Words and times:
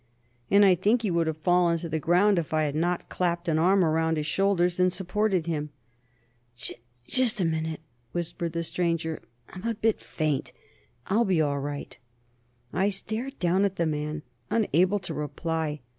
and 0.49 0.65
I 0.65 0.73
think 0.73 1.03
he 1.03 1.11
would 1.11 1.27
have 1.27 1.37
fallen 1.37 1.77
to 1.77 1.87
the 1.87 1.99
ground 1.99 2.39
if 2.39 2.55
I 2.55 2.63
had 2.63 2.73
not 2.73 3.07
clapped 3.07 3.47
an 3.47 3.59
arm 3.59 3.85
around 3.85 4.17
his 4.17 4.25
shoulders 4.25 4.79
and 4.79 4.91
supported 4.91 5.45
him. 5.45 5.69
"Just... 7.07 7.39
a 7.39 7.45
moment," 7.45 7.81
whispered 8.11 8.53
the 8.53 8.63
stranger. 8.63 9.19
"I'm 9.49 9.67
a 9.67 9.75
bit 9.75 9.99
faint.... 10.01 10.53
I'll 11.05 11.23
be 11.25 11.39
all 11.39 11.59
right...." 11.59 11.99
I 12.73 12.89
stared 12.89 13.37
down 13.37 13.63
at 13.63 13.75
the 13.75 13.85
man, 13.85 14.23
unable 14.49 14.97
to 14.97 15.13
reply. 15.13 15.81